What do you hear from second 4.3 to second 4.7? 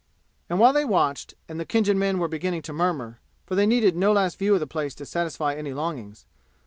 view of the